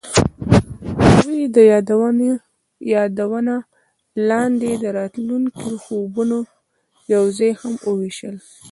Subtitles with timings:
[1.07, 1.57] هغوی د
[2.93, 3.55] یادونه
[4.29, 6.37] لاندې د راتلونکي خوبونه
[7.13, 8.35] یوځای هم وویشل.